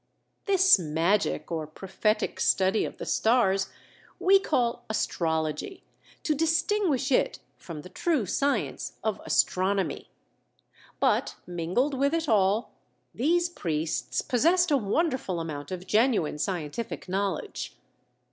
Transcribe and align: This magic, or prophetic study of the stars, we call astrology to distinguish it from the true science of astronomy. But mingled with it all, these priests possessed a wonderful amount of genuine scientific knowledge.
This 0.45 0.79
magic, 0.79 1.51
or 1.51 1.67
prophetic 1.67 2.39
study 2.39 2.85
of 2.85 2.97
the 2.97 3.05
stars, 3.05 3.69
we 4.17 4.39
call 4.39 4.83
astrology 4.89 5.83
to 6.23 6.33
distinguish 6.33 7.11
it 7.11 7.37
from 7.59 7.83
the 7.83 7.89
true 7.89 8.25
science 8.25 8.93
of 9.03 9.21
astronomy. 9.25 10.09
But 10.99 11.35
mingled 11.45 11.93
with 11.93 12.15
it 12.15 12.27
all, 12.27 12.71
these 13.13 13.47
priests 13.47 14.23
possessed 14.23 14.71
a 14.71 14.75
wonderful 14.77 15.39
amount 15.39 15.69
of 15.69 15.85
genuine 15.85 16.39
scientific 16.39 17.07
knowledge. 17.07 17.77